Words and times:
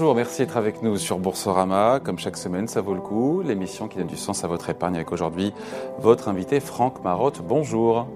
Bonjour, 0.00 0.14
merci 0.14 0.42
d'être 0.42 0.56
avec 0.56 0.80
nous 0.80 0.96
sur 0.96 1.18
Boursorama. 1.18 1.98
Comme 1.98 2.20
chaque 2.20 2.36
semaine, 2.36 2.68
ça 2.68 2.80
vaut 2.80 2.94
le 2.94 3.00
coup. 3.00 3.42
L'émission 3.42 3.88
qui 3.88 3.98
donne 3.98 4.06
du 4.06 4.16
sens 4.16 4.44
à 4.44 4.46
votre 4.46 4.70
épargne 4.70 4.94
avec 4.94 5.10
aujourd'hui 5.10 5.52
votre 5.98 6.28
invité 6.28 6.60
Franck 6.60 7.02
Marotte. 7.02 7.42
Bonjour. 7.42 8.06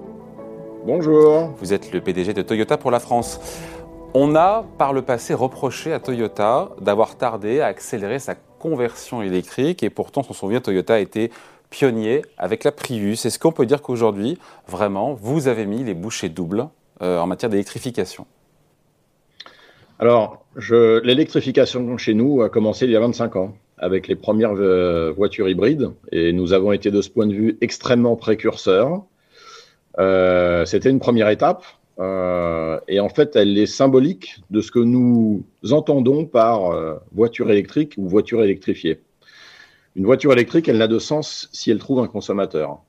Bonjour. 0.87 1.51
Vous 1.59 1.73
êtes 1.73 1.91
le 1.91 2.01
PDG 2.01 2.35
de 2.35 2.43
Toyota 2.43 2.77
pour 2.79 2.93
la 2.93 3.01
France. 3.01 3.41
On 4.15 4.37
a 4.37 4.65
par 4.79 4.93
le 4.93 5.03
passé 5.03 5.35
reproché 5.35 5.93
à 5.93 5.99
Toyota 5.99 6.69
d'avoir 6.81 7.17
tardé 7.17 7.61
à 7.61 7.67
accélérer 7.67 8.21
sa 8.21 8.37
conversion 8.37 9.21
électrique 9.21 9.83
et 9.83 9.91
pourtant, 9.91 10.21
on 10.21 10.33
se 10.33 10.39
souvient, 10.39 10.61
Toyota 10.61 10.95
a 10.95 10.99
été 11.01 11.33
pionnier 11.69 12.23
avec 12.39 12.63
la 12.63 12.71
Prius. 12.71 13.27
Est-ce 13.27 13.41
qu'on 13.41 13.51
peut 13.51 13.67
dire 13.67 13.83
qu'aujourd'hui, 13.83 14.39
vraiment, 14.69 15.15
vous 15.15 15.49
avez 15.49 15.67
mis 15.67 15.83
les 15.83 15.95
bouchées 15.95 16.29
doubles 16.29 16.69
euh, 17.03 17.19
en 17.19 17.27
matière 17.27 17.51
d'électrification? 17.51 18.25
Alors, 20.03 20.45
l'électrification 21.05 21.97
chez 21.97 22.13
nous 22.13 22.43
a 22.43 22.49
commencé 22.49 22.87
il 22.87 22.91
y 22.91 22.97
a 22.97 22.99
25 22.99 23.37
ans 23.37 23.55
avec 23.79 24.09
les 24.09 24.17
premières 24.17 24.55
euh, 24.57 25.13
voitures 25.13 25.49
hybrides 25.49 25.93
et 26.11 26.33
nous 26.33 26.53
avons 26.53 26.73
été 26.73 26.91
de 26.91 27.01
ce 27.01 27.09
point 27.09 27.29
de 27.29 27.33
vue 27.33 27.57
extrêmement 27.61 28.17
précurseurs. 28.17 29.05
Euh, 30.01 30.65
c'était 30.65 30.91
une 30.91 30.99
première 30.99 31.29
étape 31.29 31.65
euh, 32.01 32.81
et 32.89 32.99
en 32.99 33.11
fait 33.11 33.37
elle 33.37 33.57
est 33.57 33.67
symbolique 33.67 34.41
de 34.51 34.61
ce 34.61 34.73
que 34.73 34.81
nous 34.81 35.45
entendons 35.71 36.27
par 36.27 36.73
voiture 37.13 37.53
électrique 37.53 37.95
ou 37.97 38.09
voiture 38.09 38.43
électrifiée. 38.43 39.03
Une 39.95 40.05
voiture 40.05 40.33
électrique, 40.33 40.69
elle 40.69 40.79
n'a 40.79 40.89
de 40.89 40.99
sens 40.99 41.49
si 41.53 41.71
elle 41.71 41.79
trouve 41.79 42.01
un 42.01 42.09
consommateur. 42.09 42.81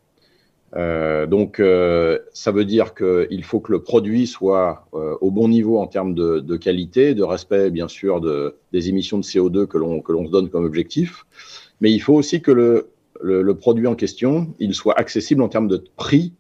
Euh, 0.76 1.28
donc, 1.28 1.60
euh, 1.60 2.20
ça 2.34 2.52
veut 2.52 2.66
dire 2.66 2.96
qu'il 2.96 3.44
faut 3.44 3.60
que 3.60 3.72
le 3.72 3.82
produit 3.82 4.26
soit 4.26 4.88
euh, 4.94 5.16
au 5.22 5.30
bon 5.30 5.48
niveau 5.48 5.80
en 5.80 5.88
termes 5.88 6.16
de, 6.16 6.40
de, 6.40 6.58
qualité, 6.58 7.14
de 7.14 7.24
respect, 7.24 7.70
bien 7.70 7.88
sûr, 7.88 8.22
de, 8.22 8.56
des 8.72 8.90
émissions 8.90 9.18
de 9.18 9.24
CO2 9.24 9.68
que 9.68 9.78
l'on 9.78 10.26
se 10.26 10.32
donne 10.32 10.50
comme 10.50 10.66
objectif. 10.66 11.26
Mais 11.80 11.92
il 11.92 12.00
faut 12.00 12.16
aussi 12.16 12.42
que 12.42 12.52
le, 12.52 12.90
le, 13.22 13.42
le, 13.42 13.56
produit 13.56 13.88
en 13.88 13.96
question, 13.96 14.54
il 14.60 14.74
soit 14.74 14.98
accessible 14.98 15.42
en 15.44 15.50
termes 15.50 15.68
de 15.68 15.84
prix 15.96 16.34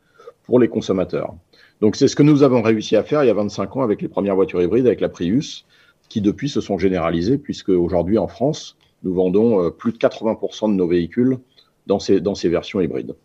pour 0.45 0.59
les 0.59 0.67
consommateurs. 0.67 1.35
Donc, 1.81 1.95
c'est 1.95 2.07
ce 2.07 2.15
que 2.15 2.23
nous 2.23 2.43
avons 2.43 2.61
réussi 2.61 2.95
à 2.95 3.03
faire 3.03 3.23
il 3.23 3.27
y 3.27 3.31
a 3.31 3.35
25 3.35 3.77
ans 3.77 3.81
avec 3.81 4.01
les 4.01 4.07
premières 4.07 4.35
voitures 4.35 4.61
hybrides, 4.61 4.87
avec 4.87 5.01
la 5.01 5.09
Prius, 5.09 5.65
qui 6.09 6.21
depuis 6.21 6.49
se 6.49 6.61
sont 6.61 6.77
généralisées, 6.77 7.37
puisque 7.37 7.69
aujourd'hui 7.69 8.17
en 8.17 8.27
France, 8.27 8.77
nous 9.03 9.13
vendons 9.13 9.69
plus 9.71 9.91
de 9.91 9.97
80% 9.97 10.71
de 10.71 10.75
nos 10.75 10.87
véhicules 10.87 11.37
dans 11.87 11.99
ces, 11.99 12.21
dans 12.21 12.35
ces 12.35 12.49
versions 12.49 12.79
hybrides. 12.79 13.15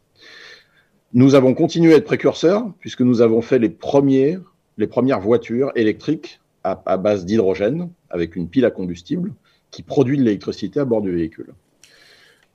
Nous 1.15 1.35
avons 1.35 1.55
continué 1.55 1.95
à 1.95 1.97
être 1.97 2.05
précurseurs 2.05 2.71
puisque 2.81 3.01
nous 3.01 3.23
avons 3.23 3.41
fait 3.41 3.59
les, 3.59 3.69
premières 3.71 5.21
voitures 5.21 5.73
électriques 5.75 6.41
à, 6.65 6.83
à 6.85 6.97
base 6.97 7.25
d'hydrogène 7.25 7.91
avec 8.11 8.37
une 8.37 8.49
pile 8.49 8.65
à 8.65 8.71
combustible 8.71 9.33
qui 9.71 9.83
produit 9.83 10.19
de 10.19 10.23
l'électricité 10.23 10.81
à 10.81 10.85
bord 10.85 11.03
du 11.03 11.11
véhicule. 11.11 11.55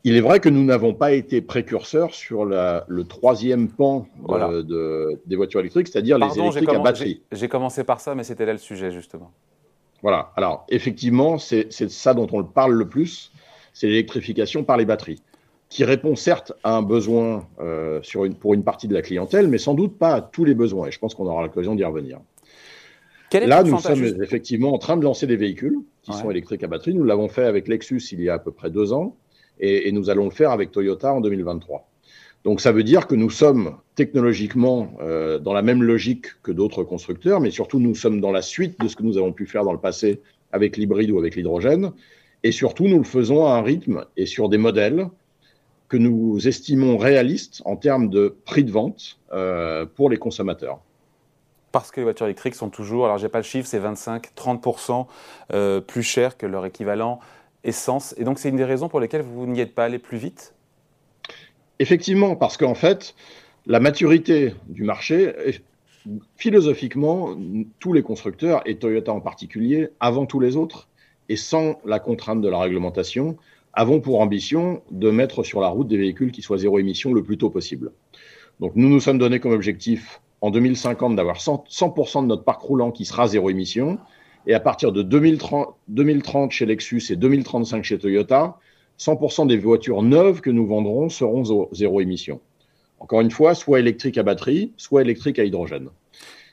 Il 0.06 0.18
est 0.18 0.22
vrai 0.22 0.40
que 0.40 0.50
nous 0.50 0.66
n'avons 0.66 0.94
pas 0.94 1.14
été 1.14 1.42
précurseurs 1.42 2.14
sur 2.14 2.46
la, 2.46 2.84
le 2.90 3.06
troisième 3.06 3.70
pan 3.70 4.00
de, 4.00 4.06
voilà. 4.24 4.62
de, 4.62 5.20
des 5.26 5.36
voitures 5.38 5.62
électriques, 5.62 5.88
c'est-à-dire 5.88 6.18
les 6.18 6.38
électriques 6.38 6.70
à 6.70 6.80
batterie. 6.80 7.22
J'ai 7.31 7.48
commencé 7.48 7.86
par 7.86 8.02
ça, 8.02 8.14
mais 8.14 8.24
c'était 8.24 8.46
là 8.46 8.52
le 8.52 8.58
sujet, 8.58 8.92
justement. 8.92 9.31
Voilà. 10.02 10.34
Alors, 10.36 10.66
effectivement, 10.68 11.38
c'est 11.38 11.72
ça 11.72 12.14
dont 12.14 12.28
on 12.34 12.44
parle 12.44 12.74
le 12.74 12.90
plus, 12.90 13.31
c'est 13.72 13.88
l'électrification 13.88 14.66
par 14.66 14.76
les 14.76 14.86
batteries 14.86 15.22
qui 15.74 15.84
répond 15.86 16.16
certes 16.16 16.54
à 16.64 16.78
un 16.78 16.84
besoin 16.84 17.48
euh, 17.60 18.00
sur 18.04 18.26
une, 18.26 18.36
pour 18.36 18.54
une 18.54 18.64
partie 18.64 18.88
de 18.88 18.94
la 18.94 19.02
clientèle, 19.02 19.48
mais 19.48 19.58
sans 19.58 19.74
doute 19.74 19.97
pas 19.97 20.14
à 20.14 20.22
tous 20.22 20.46
les 20.46 20.53
besoins. 20.53 20.88
Et 20.88 20.92
je 20.92 21.00
pense 21.00 21.16
qu'on 21.16 21.25
aura 21.25 21.42
l'occasion 21.42 21.74
d'y 21.74 21.84
revenir. 21.84 22.20
Là, 23.34 23.64
nous 23.64 23.80
sommes 23.80 24.03
effectivement 24.22 24.75
en 24.75 24.78
train 24.78 24.97
de 24.97 25.03
lancer 25.03 25.25
des 25.25 25.36
véhicules 25.36 25.80
qui 26.03 26.12
ouais. 26.12 26.18
sont 26.18 26.30
électriques 26.30 26.64
à 26.64 26.68
batterie. 26.68 26.94
Nous 26.94 27.03
l'avons 27.03 27.28
fait 27.28 27.46
avec 27.46 27.68
Lexus 27.68 28.03
il 28.12 28.22
y 28.22 28.30
a 28.30 28.36
à 28.36 28.40
peu 28.40 28.52
près 28.52 28.70
deux 28.70 28.94
ans 28.94 29.18
et, 29.59 29.88
et, 29.88 29.92
nous 29.92 30.12
allons 30.12 30.25
le 30.25 30.31
faire 30.31 30.52
avec 30.52 30.72
Toyota 30.72 31.12
en 31.12 31.22
2023. 31.22 31.90
Donc 32.44 32.62
ça 32.62 32.72
veut 32.72 32.84
dire 32.84 33.08
que 33.08 33.16
nous 33.16 33.31
sommes 33.31 33.78
technologiquement 33.96 34.94
euh, 35.02 35.40
dans 35.40 35.53
la 35.53 35.64
même 35.64 35.81
logique 35.81 36.28
que 36.44 36.52
d'autres 36.52 36.84
constructeurs, 36.84 37.40
mais 37.40 37.50
surtout 37.50 37.80
nous 37.80 37.96
sommes 37.96 38.22
dans 38.22 38.31
la 38.31 38.44
suite 38.44 38.80
de 38.80 38.88
ce 38.88 38.96
que 38.96 39.02
nous 39.02 39.18
avons 39.18 39.34
pu 39.34 39.47
faire 39.47 39.64
dans 39.64 39.74
le 39.74 39.80
passé 39.80 40.22
avec 40.52 40.78
l'hybride 40.78 41.09
ou 41.09 41.18
avec 41.18 41.36
l'hydrogène. 41.36 41.94
Et 42.44 42.52
surtout, 42.52 42.88
nous 42.88 43.00
le 43.00 43.06
faisons 43.06 43.47
à 43.47 43.53
un 43.53 43.64
rythme 43.64 44.06
et 44.18 44.28
sur 44.28 44.50
des 44.50 44.59
modèles 44.59 45.08
que 45.94 45.98
nous 46.00 46.48
estimons 46.48 46.98
réalistes 46.98 47.62
en 47.66 47.76
termes 47.76 48.09
de 48.09 48.36
prix 48.46 48.64
de 48.64 48.72
vente 48.72 49.20
euh, 49.31 49.86
pour 49.86 50.09
les 50.09 50.18
consommateurs. 50.18 50.80
Parce 51.72 51.92
que 51.92 52.00
les 52.00 52.04
voitures 52.04 52.26
électriques 52.26 52.56
sont 52.56 52.72
toujours, 52.72 53.06
alors 53.06 53.20
j'ai 53.20 53.30
pas 53.30 53.38
le 53.38 53.44
chiffre, 53.44 53.68
c'est 53.68 53.80
25-30% 53.80 55.06
euh, 55.53 55.82
plus 55.82 56.02
cher 56.02 56.36
que 56.36 56.48
leur 56.48 56.66
équivalent 56.66 57.20
essence. 57.64 58.16
Et 58.18 58.24
donc 58.24 58.40
c'est 58.40 58.50
une 58.50 58.56
des 58.56 58.64
raisons 58.64 58.90
pour 58.90 59.00
lesquelles 59.00 59.22
vous 59.22 59.46
n'y 59.46 59.59
êtes 59.59 59.76
pas 59.76 59.86
allé 59.86 60.00
plus 60.00 60.18
vite? 60.18 60.56
Effectivement, 61.78 62.36
parce 62.36 62.58
qu'en 62.58 62.74
fait, 62.74 63.14
la 63.68 63.80
maturité 63.80 64.56
du 64.70 64.86
marché, 64.86 65.62
philosophiquement, 66.38 67.38
tous 67.80 67.94
les 67.94 68.02
constructeurs, 68.02 68.64
et 68.66 68.80
Toyota 68.80 69.14
en 69.14 69.22
particulier, 69.22 69.90
avant 70.00 70.26
tous 70.26 70.40
les 70.40 70.56
autres, 70.56 70.88
et 71.30 71.36
sans 71.36 71.80
la 71.86 72.00
contrainte 72.00 72.42
de 72.42 72.50
la 72.50 72.58
réglementation, 72.58 73.38
avons 73.73 74.00
pour 74.00 74.22
ambition 74.22 74.81
de 74.91 75.09
mettre 75.09 75.44
sur 75.44 75.59
la 75.59 75.67
route 75.67 75.88
des 75.88 75.97
véhicules 75.97 76.31
qui 76.31 76.41
soient 76.41 76.57
zéro 76.57 76.79
émission 76.79 77.13
le 77.13 77.23
plus 77.23 77.38
tôt 77.38 77.50
possible. 77.50 77.91
Donc 78.59 78.73
nous 78.75 78.88
nous 78.88 79.00
sommes 79.00 79.17
donné 79.17 79.39
comme 79.39 79.51
objectif 79.51 80.22
en 80.41 80.51
2050 80.51 81.16
d'avoir 81.16 81.38
100%, 81.38 82.07
100 82.07 82.23
de 82.23 82.28
notre 82.28 82.44
parc 82.44 82.61
roulant 82.61 82.91
qui 82.91 83.06
sera 83.06 83.28
zéro 83.28 83.50
émission. 83.50 83.97
Et 84.45 84.53
à 84.53 84.59
partir 84.59 84.91
de 84.91 85.01
2030, 85.01 85.73
2030 85.88 86.51
chez 86.51 86.66
Lexus 86.66 87.03
et 87.09 87.16
2035 87.16 87.84
chez 87.84 87.97
Toyota, 87.97 88.57
100% 89.00 89.47
des 89.47 89.57
voitures 89.57 90.03
neuves 90.03 90.41
que 90.41 90.50
nous 90.50 90.67
vendrons 90.67 91.09
seront 91.09 91.67
zéro 91.72 92.01
émission. 92.01 92.41
Encore 93.00 93.22
une 93.22 93.31
fois, 93.31 93.55
soit 93.55 93.79
électrique 93.79 94.17
à 94.17 94.23
batterie, 94.23 94.72
soit 94.78 95.01
électrique 95.01 95.40
à 95.40 95.45
hydrogène. 95.45 95.90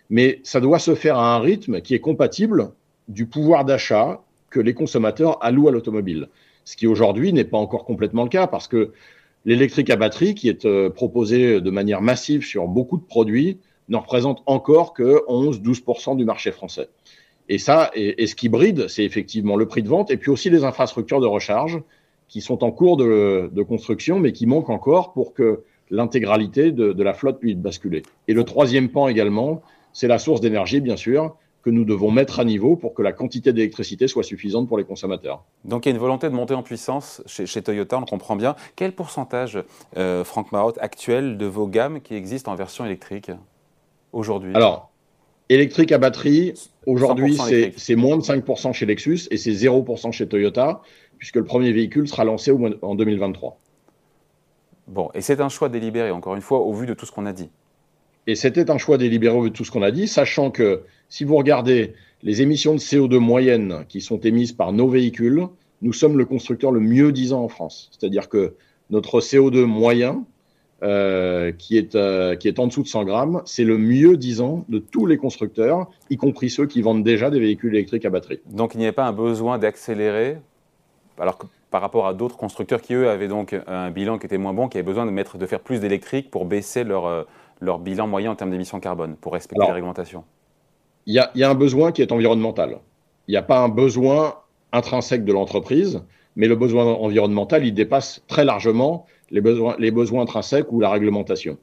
Mais 0.08 0.40
ça 0.42 0.60
doit 0.60 0.78
se 0.78 0.94
faire 0.94 1.18
à 1.18 1.36
un 1.36 1.38
rythme 1.38 1.80
qui 1.80 1.94
est 1.94 2.00
compatible 2.00 2.72
du 3.08 3.26
pouvoir 3.26 3.64
d'achat 3.64 4.22
que 4.50 4.58
les 4.58 4.74
consommateurs 4.74 5.38
allouent 5.44 5.68
à 5.68 5.72
l'automobile 5.72 6.28
ce 6.70 6.76
qui 6.76 6.86
aujourd'hui 6.86 7.32
n'est 7.32 7.44
pas 7.44 7.58
encore 7.58 7.84
complètement 7.84 8.22
le 8.22 8.28
cas 8.28 8.46
parce 8.46 8.68
que 8.68 8.92
l'électrique 9.44 9.90
à 9.90 9.96
batterie, 9.96 10.36
qui 10.36 10.48
est 10.48 10.64
euh, 10.66 10.88
proposé 10.88 11.60
de 11.60 11.70
manière 11.70 12.00
massive 12.00 12.44
sur 12.44 12.68
beaucoup 12.68 12.96
de 12.96 13.02
produits, 13.02 13.58
ne 13.88 13.96
représente 13.96 14.44
encore 14.46 14.92
que 14.92 15.26
11-12% 15.26 16.16
du 16.16 16.24
marché 16.24 16.52
français. 16.52 16.88
Et 17.48 17.58
ça, 17.58 17.90
ce 17.96 18.34
qui 18.36 18.48
bride, 18.48 18.86
c'est 18.86 19.04
effectivement 19.04 19.56
le 19.56 19.66
prix 19.66 19.82
de 19.82 19.88
vente 19.88 20.12
et 20.12 20.16
puis 20.16 20.30
aussi 20.30 20.48
les 20.48 20.62
infrastructures 20.62 21.20
de 21.20 21.26
recharge 21.26 21.82
qui 22.28 22.40
sont 22.40 22.62
en 22.62 22.70
cours 22.70 22.96
de, 22.96 23.50
de 23.52 23.62
construction, 23.64 24.20
mais 24.20 24.30
qui 24.30 24.46
manquent 24.46 24.70
encore 24.70 25.12
pour 25.12 25.34
que 25.34 25.64
l'intégralité 25.90 26.70
de, 26.70 26.92
de 26.92 27.02
la 27.02 27.14
flotte 27.14 27.40
puisse 27.40 27.56
basculer. 27.56 28.02
Et 28.28 28.32
le 28.32 28.44
troisième 28.44 28.90
pan 28.90 29.08
également, 29.08 29.60
c'est 29.92 30.06
la 30.06 30.20
source 30.20 30.40
d'énergie, 30.40 30.80
bien 30.80 30.96
sûr, 30.96 31.36
que 31.62 31.70
nous 31.70 31.84
devons 31.84 32.10
mettre 32.10 32.40
à 32.40 32.44
niveau 32.44 32.76
pour 32.76 32.94
que 32.94 33.02
la 33.02 33.12
quantité 33.12 33.52
d'électricité 33.52 34.08
soit 34.08 34.22
suffisante 34.22 34.68
pour 34.68 34.78
les 34.78 34.84
consommateurs. 34.84 35.44
Donc 35.64 35.84
il 35.84 35.90
y 35.90 35.92
a 35.92 35.94
une 35.94 36.00
volonté 36.00 36.28
de 36.28 36.34
monter 36.34 36.54
en 36.54 36.62
puissance 36.62 37.22
chez, 37.26 37.46
chez 37.46 37.62
Toyota, 37.62 37.98
on 37.98 38.04
comprend 38.04 38.36
bien. 38.36 38.56
Quel 38.76 38.92
pourcentage, 38.92 39.62
euh, 39.96 40.24
Franck 40.24 40.52
Marotte, 40.52 40.78
actuel 40.80 41.36
de 41.36 41.46
vos 41.46 41.66
gammes 41.66 42.00
qui 42.00 42.14
existent 42.14 42.50
en 42.50 42.54
version 42.54 42.84
électrique 42.86 43.30
aujourd'hui? 44.12 44.54
Alors, 44.54 44.90
électrique 45.50 45.92
à 45.92 45.98
batterie, 45.98 46.54
aujourd'hui 46.86 47.36
c'est 47.76 47.96
moins 47.96 48.16
de 48.16 48.22
5% 48.22 48.72
chez 48.72 48.86
Lexus 48.86 49.20
et 49.30 49.36
c'est 49.36 49.52
0% 49.52 50.12
chez 50.12 50.26
Toyota, 50.26 50.80
puisque 51.18 51.36
le 51.36 51.44
premier 51.44 51.72
véhicule 51.72 52.08
sera 52.08 52.24
lancé 52.24 52.52
en 52.82 52.94
2023. 52.94 53.58
Bon, 54.88 55.08
et 55.14 55.20
c'est 55.20 55.40
un 55.40 55.48
choix 55.48 55.68
délibéré, 55.68 56.10
encore 56.10 56.34
une 56.34 56.42
fois, 56.42 56.60
au 56.60 56.72
vu 56.72 56.86
de 56.86 56.94
tout 56.94 57.06
ce 57.06 57.12
qu'on 57.12 57.26
a 57.26 57.32
dit. 57.32 57.50
Et 58.26 58.34
c'était 58.34 58.70
un 58.70 58.78
choix 58.78 58.98
délibéré 58.98 59.36
au 59.36 59.42
vu 59.42 59.50
de 59.50 59.54
tout 59.54 59.64
ce 59.64 59.70
qu'on 59.70 59.82
a 59.82 59.90
dit, 59.90 60.08
sachant 60.08 60.50
que 60.50 60.82
si 61.10 61.24
vous 61.24 61.36
regardez 61.36 61.92
les 62.22 62.40
émissions 62.40 62.74
de 62.74 62.78
CO2 62.78 63.18
moyennes 63.18 63.84
qui 63.88 64.00
sont 64.00 64.20
émises 64.20 64.52
par 64.52 64.72
nos 64.72 64.88
véhicules, 64.88 65.46
nous 65.82 65.92
sommes 65.92 66.16
le 66.16 66.24
constructeur 66.24 66.72
le 66.72 66.80
mieux 66.80 67.12
disant 67.12 67.42
en 67.42 67.48
France. 67.48 67.90
C'est-à-dire 67.92 68.28
que 68.28 68.54
notre 68.90 69.20
CO2 69.20 69.64
moyen, 69.64 70.24
euh, 70.82 71.52
qui, 71.52 71.76
est, 71.76 71.94
euh, 71.94 72.36
qui 72.36 72.48
est 72.48 72.58
en 72.58 72.66
dessous 72.66 72.82
de 72.82 72.88
100 72.88 73.04
grammes, 73.04 73.42
c'est 73.44 73.64
le 73.64 73.76
mieux 73.76 74.16
disant 74.16 74.64
de 74.68 74.78
tous 74.78 75.04
les 75.04 75.18
constructeurs, 75.18 75.90
y 76.08 76.16
compris 76.16 76.48
ceux 76.48 76.66
qui 76.66 76.80
vendent 76.80 77.04
déjà 77.04 77.28
des 77.28 77.40
véhicules 77.40 77.74
électriques 77.74 78.04
à 78.04 78.10
batterie. 78.10 78.40
Donc 78.46 78.74
il 78.74 78.78
n'y 78.78 78.86
a 78.86 78.92
pas 78.92 79.06
un 79.06 79.12
besoin 79.12 79.58
d'accélérer, 79.58 80.38
alors 81.18 81.38
que 81.38 81.46
par 81.70 81.82
rapport 81.82 82.06
à 82.06 82.14
d'autres 82.14 82.36
constructeurs 82.36 82.80
qui, 82.80 82.94
eux, 82.94 83.08
avaient 83.08 83.28
donc 83.28 83.54
un 83.66 83.90
bilan 83.90 84.18
qui 84.18 84.26
était 84.26 84.38
moins 84.38 84.54
bon, 84.54 84.68
qui 84.68 84.78
avaient 84.78 84.86
besoin 84.86 85.06
de, 85.06 85.10
mettre, 85.10 85.38
de 85.38 85.46
faire 85.46 85.60
plus 85.60 85.80
d'électrique 85.80 86.30
pour 86.30 86.44
baisser 86.44 86.82
leur, 86.82 87.06
euh, 87.06 87.24
leur 87.60 87.78
bilan 87.78 88.06
moyen 88.06 88.30
en 88.30 88.34
termes 88.34 88.50
d'émissions 88.50 88.80
carbone, 88.80 89.16
pour 89.16 89.34
respecter 89.34 89.60
alors, 89.60 89.70
les 89.70 89.74
réglementations 89.74 90.24
il 91.06 91.14
y, 91.14 91.18
a, 91.18 91.30
y 91.34 91.42
a 91.42 91.50
un 91.50 91.54
besoin 91.54 91.92
qui 91.92 92.02
est 92.02 92.12
environnemental. 92.12 92.78
Il 93.28 93.32
n'y 93.32 93.36
a 93.36 93.42
pas 93.42 93.58
un 93.60 93.68
besoin 93.68 94.34
intrinsèque 94.72 95.24
de 95.24 95.32
l'entreprise, 95.32 96.02
mais 96.36 96.48
le 96.48 96.56
besoin 96.56 96.84
environnemental, 96.84 97.64
il 97.66 97.74
dépasse 97.74 98.22
très 98.28 98.44
largement 98.44 99.06
les 99.30 99.40
besoins, 99.40 99.76
les 99.78 99.90
besoins 99.90 100.22
intrinsèques 100.22 100.70
ou 100.72 100.80
la 100.80 100.90
réglementation. 100.90 101.58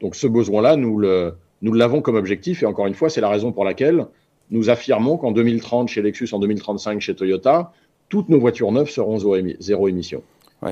Donc 0.00 0.14
ce 0.14 0.26
besoin-là, 0.26 0.76
nous 0.76 0.98
le, 0.98 1.34
nous 1.62 1.72
l'avons 1.72 2.02
comme 2.02 2.16
objectif, 2.16 2.62
et 2.62 2.66
encore 2.66 2.86
une 2.86 2.94
fois, 2.94 3.08
c'est 3.08 3.20
la 3.20 3.28
raison 3.28 3.52
pour 3.52 3.64
laquelle 3.64 4.06
nous 4.50 4.68
affirmons 4.68 5.16
qu'en 5.16 5.32
2030 5.32 5.88
chez 5.88 6.02
Lexus, 6.02 6.28
en 6.32 6.38
2035 6.38 7.00
chez 7.00 7.14
Toyota, 7.14 7.72
toutes 8.08 8.28
nos 8.28 8.38
voitures 8.38 8.72
neuves 8.72 8.90
seront 8.90 9.18
zéro 9.58 9.88
émission. 9.88 10.22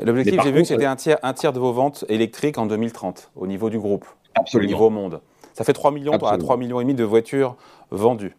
L'objectif, 0.04 0.40
j'ai 0.42 0.52
vu 0.52 0.62
que 0.62 0.68
c'était 0.68 0.84
un 0.84 0.96
tiers, 0.96 1.18
un 1.22 1.32
tiers 1.32 1.52
de 1.52 1.58
vos 1.58 1.72
ventes 1.72 2.04
électriques 2.08 2.58
en 2.58 2.66
2030 2.66 3.30
au 3.34 3.46
niveau 3.46 3.70
du 3.70 3.78
groupe, 3.78 4.04
Absolument. 4.34 4.68
au 4.68 4.72
niveau 4.72 4.90
monde. 4.90 5.20
Ça 5.54 5.64
fait 5.64 5.72
3 5.72 5.90
millions 5.90 6.12
à 6.12 6.38
3 6.38 6.56
millions 6.56 6.80
et 6.80 6.84
demi 6.84 6.94
de 6.94 7.02
voitures 7.02 7.56
vendues. 7.90 8.36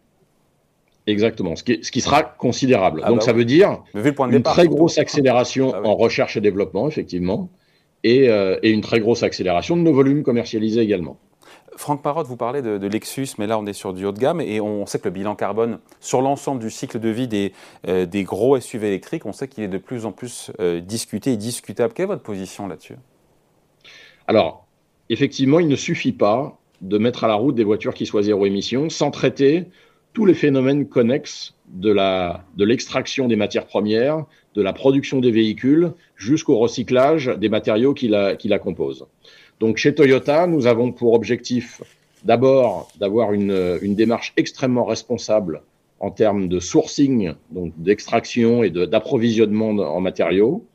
Exactement, 1.06 1.56
ce 1.56 1.64
qui, 1.64 1.80
ce 1.82 1.90
qui 1.90 2.00
sera 2.00 2.22
considérable. 2.22 3.00
Ah 3.04 3.08
Donc 3.08 3.18
bah 3.18 3.24
ça 3.24 3.32
veut 3.32 3.44
dire 3.44 3.82
une 3.94 4.42
très 4.42 4.68
grosse 4.68 4.98
accélération 4.98 5.72
ah 5.74 5.82
en 5.84 5.96
recherche 5.96 6.36
et 6.36 6.40
développement, 6.40 6.86
effectivement, 6.86 7.48
et, 8.04 8.28
euh, 8.28 8.58
et, 8.62 8.70
une 8.70 8.82
très 8.82 9.00
grosse 9.00 9.24
accélération 9.24 9.76
de 9.76 9.82
nos 9.82 9.92
volumes 9.92 10.22
commercialisés 10.22 10.80
également. 10.80 11.16
Franck 11.76 12.04
Marotte, 12.04 12.26
vous 12.26 12.36
parlez 12.36 12.62
de, 12.62 12.86
Lexus, 12.86 13.28
mais 13.38 13.46
là 13.46 13.58
on 13.58 13.66
est 13.66 13.72
sur 13.72 13.94
du 13.94 14.04
haut 14.04 14.12
de 14.12 14.18
gamme 14.18 14.40
et 14.40 14.60
on 14.60 14.86
sait 14.86 14.98
que 14.98 15.04
le 15.04 15.10
bilan 15.10 15.34
carbone 15.34 15.78
sur 16.00 16.20
l'ensemble 16.20 16.60
du 16.60 16.70
cycle 16.70 17.00
de 17.00 17.08
vie 17.08 17.28
des, 17.28 17.52
euh, 17.88 18.06
des 18.06 18.24
gros 18.24 18.60
SUV 18.60 18.88
électriques, 18.88 19.26
on 19.26 19.32
sait 19.32 19.48
qu'il 19.48 19.64
est 19.64 19.68
de 19.68 19.78
plus 19.78 20.04
en 20.04 20.12
plus 20.12 20.52
euh, 20.60 20.80
discuté 20.80 21.32
et 21.32 21.36
discutable. 21.36 21.94
Quelle 21.94 22.04
est 22.04 22.08
votre 22.08 22.22
position 22.22 22.68
là-dessus? 22.68 22.96
Alors, 24.28 24.66
effectivement, 25.08 25.60
il 25.60 25.68
ne 25.68 25.76
suffit 25.76 26.12
pas 26.12 26.58
de 26.82 26.98
mettre 26.98 27.24
à 27.24 27.28
la 27.28 27.34
route 27.34 27.54
des 27.54 27.64
voitures 27.64 27.94
qui 27.94 28.06
soient 28.06 28.22
zéro 28.22 28.44
émission 28.44 28.90
sans 28.90 29.10
traiter 29.10 29.66
tous 30.12 30.26
les 30.26 30.34
phénomènes 30.34 30.88
connexes 30.88 31.54
de 31.68 31.94
l'extraction 32.64 33.24
de 33.24 33.30
des 33.30 33.36
matières 33.36 33.66
premières, 33.66 34.26
de 34.54 34.62
la 34.62 34.72
production 34.72 35.20
des 35.20 35.30
véhicules, 35.30 35.92
jusqu'au 36.16 36.58
recyclage 36.58 37.28
des 37.38 37.48
matériaux 37.48 37.94
qui 37.94 38.08
la, 38.08 38.36
qui 38.36 38.48
la 38.48 38.58
composent. 38.58 39.06
Donc 39.60 39.78
chez 39.78 39.94
Toyota, 39.94 40.46
nous 40.46 40.66
avons 40.66 40.92
pour 40.92 41.14
objectif 41.14 41.80
d'abord 42.24 42.90
d'avoir 42.98 43.32
une, 43.32 43.78
une, 43.80 43.94
démarche 43.94 44.34
extrêmement 44.36 44.84
responsable 44.84 45.62
en 45.98 46.10
termes 46.10 46.48
de 46.48 46.60
sourcing, 46.60 47.32
donc 47.50 47.72
d'extraction 47.78 48.64
et 48.64 48.70
d'approvisionnement 48.70 49.70
en 49.70 50.00
matériaux. 50.00 50.66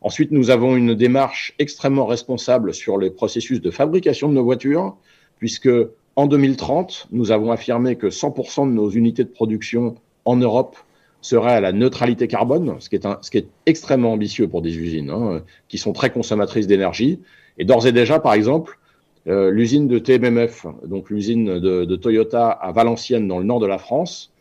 Ensuite, 0.00 0.30
nous 0.30 0.50
avons 0.50 0.76
une 0.76 0.94
démarche 0.94 1.54
extrêmement 1.58 2.06
responsable 2.06 2.72
sur 2.72 2.96
les 2.96 3.10
processus 3.10 3.60
de 3.60 3.70
fabrication 3.70 4.28
de 4.28 4.34
nos 4.34 4.44
voitures, 4.44 4.96
puisque 5.40 5.70
en 6.14 6.26
2030, 6.26 7.08
nous 7.10 7.32
avons 7.32 7.50
affirmé 7.50 7.96
que 7.96 8.06
100% 8.06 8.68
de 8.68 8.72
nos 8.72 8.90
unités 8.90 9.24
de 9.24 9.30
production 9.30 9.96
en 10.24 10.36
Europe 10.36 10.76
seraient 11.22 11.54
à 11.54 11.60
la 11.60 11.72
neutralité 11.72 12.28
carbone, 12.28 12.76
ce 12.78 12.88
qui 12.88 12.96
est, 13.38 13.48
extrêmement 13.66 14.12
ambitieux 14.12 14.46
pour 14.46 14.62
des 14.62 14.78
usines 14.78 15.10
hein, 15.10 15.42
qui 15.68 15.78
sont 15.78 15.92
très 15.92 16.10
consommatrices 16.10 16.66
d'énergie. 16.66 17.20
Et 17.58 17.64
d'ores 17.64 17.86
et 17.86 17.92
déjà, 17.92 18.20
par 18.20 18.34
exemple, 18.34 18.78
euh, 19.26 19.50
l'usine 19.50 19.88
de 19.88 19.98
TMMF, 19.98 20.66
donc 20.86 21.10
l'usine 21.10 21.58
de, 21.58 21.96
Toyota 21.96 22.48
à 22.50 22.70
Valenciennes 22.72 23.26
dans 23.26 23.38
le 23.38 23.44
nord 23.44 23.60
de 23.60 23.66
la 23.66 23.78
France, 23.78 24.32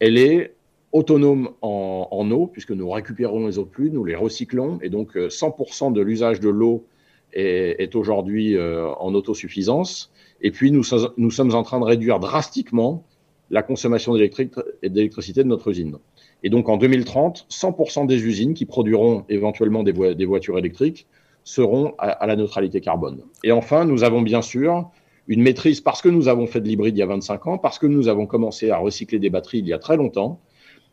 elle 0.00 0.18
est 0.18 0.54
autonome 0.92 1.50
en, 1.62 2.30
eau, 2.30 2.46
puisque 2.46 2.70
nous 2.70 2.88
récupérons 2.90 3.46
les 3.46 3.58
eaux 3.58 3.64
de 3.64 3.68
pluie, 3.68 3.90
nous 3.90 4.04
les 4.04 4.14
recyclons, 4.14 4.78
et 4.82 4.88
donc 4.88 5.16
100% 5.16 5.88
euh, 5.88 5.90
de 5.90 6.00
l'usage 6.00 6.40
de 6.40 6.48
l'eau 6.48 6.84
est, 7.32 7.94
aujourd'hui 7.94 8.56
euh, 8.56 8.90
en 8.94 9.14
autosuffisance. 9.14 10.10
Et 10.40 10.50
puis 10.50 10.70
nous, 10.70 10.84
nous, 11.16 11.30
sommes 11.30 11.54
en 11.54 11.62
train 11.62 11.80
de 11.80 11.84
réduire 11.84 12.20
drastiquement 12.20 13.04
la 13.50 13.62
consommation 13.62 14.14
d'électricité 14.14 15.42
de 15.42 15.48
notre 15.48 15.68
usine. 15.68 15.96
Et 16.42 16.50
donc 16.50 16.68
en 16.68 16.76
2030, 16.76 17.46
100% 17.50 18.06
des 18.06 18.24
usines 18.24 18.54
qui 18.54 18.66
produiront 18.66 19.24
éventuellement 19.28 19.82
des, 19.82 19.92
voitures 20.26 20.58
électriques 20.58 21.06
seront 21.44 21.94
à, 21.98 22.26
la 22.26 22.36
neutralité 22.36 22.80
carbone. 22.80 23.22
Et 23.42 23.52
enfin, 23.52 23.84
nous 23.84 24.04
avons 24.04 24.20
bien 24.22 24.42
sûr 24.42 24.90
une 25.26 25.42
maîtrise 25.42 25.80
parce 25.80 26.02
que 26.02 26.08
nous 26.08 26.28
avons 26.28 26.46
fait 26.46 26.60
de 26.60 26.68
l'hybride 26.68 26.96
il 26.96 27.00
y 27.00 27.02
a 27.02 27.06
25 27.06 27.46
ans, 27.46 27.58
parce 27.58 27.78
que 27.78 27.86
nous 27.86 28.08
avons 28.08 28.26
commencé 28.26 28.70
à 28.70 28.78
recycler 28.78 29.18
des 29.18 29.30
batteries 29.30 29.58
il 29.58 29.66
y 29.66 29.72
a 29.72 29.78
très 29.78 29.96
longtemps. 29.96 30.40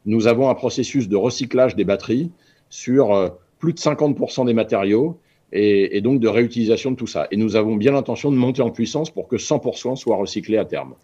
Nous 0.05 0.27
avons 0.27 0.49
un 0.49 0.55
processus 0.55 1.09
de 1.09 1.15
recyclage 1.15 1.75
des 1.75 1.83
batteries 1.83 2.31
sur 2.69 3.13
euh, 3.13 3.29
plus 3.59 3.73
de 3.73 3.79
50% 3.79 4.45
des 4.45 4.53
matériaux 4.53 5.19
et, 5.51 6.01
donc 6.01 6.19
de 6.19 6.27
réutilisation 6.27 6.91
de 6.91 6.95
tout 6.95 7.07
ça. 7.07 7.27
Et 7.31 7.37
nous 7.37 7.55
avons 7.55 7.75
bien 7.75 7.91
l'intention 7.91 8.31
de 8.31 8.37
monter 8.37 8.61
en 8.61 8.71
puissance 8.71 9.09
pour 9.09 9.27
que 9.27 9.37
100% 9.37 9.95
soit 9.95 10.15
recyclé 10.15 10.57
à 10.57 10.65
terme. 10.65 10.95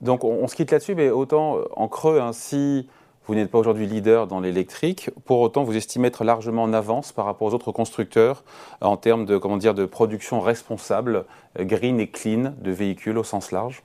Donc 0.00 0.24
on, 0.24 0.46
se 0.48 0.54
quitte 0.54 0.70
là-dessus, 0.70 0.94
mais 0.94 1.10
autant 1.10 1.58
euh, 1.58 1.62
en 1.76 1.88
creux, 1.88 2.20
ainsi. 2.20 2.86
Hein, 2.86 2.92
vous 3.26 3.34
n'êtes 3.34 3.50
pas 3.50 3.58
aujourd'hui 3.58 3.86
leader 3.86 4.26
dans 4.26 4.40
l'électrique. 4.40 5.08
Pour 5.24 5.40
autant, 5.40 5.64
vous 5.64 5.76
estimez 5.76 6.08
être 6.08 6.24
largement 6.24 6.62
en 6.62 6.74
avance 6.74 7.10
par 7.10 7.24
rapport 7.24 7.48
aux 7.48 7.54
autres 7.54 7.72
constructeurs 7.72 8.44
en 8.82 8.98
termes 8.98 9.24
de, 9.24 9.38
comment 9.38 9.56
dire, 9.56 9.72
de 9.72 9.86
production 9.86 10.40
responsable, 10.40 11.24
euh, 11.58 11.64
green 11.64 12.00
et 12.00 12.08
clean 12.08 12.52
de 12.60 12.70
véhicules 12.70 13.16
au 13.16 13.24
sens 13.24 13.50
large? 13.50 13.82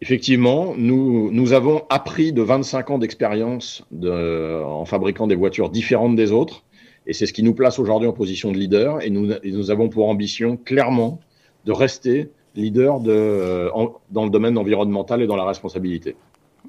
Effectivement, 0.00 0.74
nous, 0.76 1.30
nous 1.32 1.52
avons 1.52 1.82
appris 1.90 2.32
de 2.32 2.40
25 2.40 2.90
ans 2.90 2.98
d'expérience 2.98 3.84
de, 3.90 4.62
en 4.62 4.84
fabriquant 4.84 5.26
des 5.26 5.34
voitures 5.34 5.70
différentes 5.70 6.14
des 6.14 6.30
autres. 6.30 6.62
Et 7.08 7.14
c'est 7.14 7.24
ce 7.24 7.32
qui 7.32 7.42
nous 7.42 7.54
place 7.54 7.78
aujourd'hui 7.78 8.06
en 8.06 8.12
position 8.12 8.52
de 8.52 8.58
leader. 8.58 9.02
Et 9.02 9.08
nous, 9.08 9.32
nous 9.42 9.70
avons 9.70 9.88
pour 9.88 10.08
ambition 10.10 10.58
clairement 10.58 11.20
de 11.64 11.72
rester 11.72 12.30
leader 12.54 13.00
de, 13.00 13.10
euh, 13.10 13.70
dans 14.10 14.24
le 14.24 14.30
domaine 14.30 14.58
environnemental 14.58 15.22
et 15.22 15.26
dans 15.26 15.36
la 15.36 15.46
responsabilité. 15.46 16.16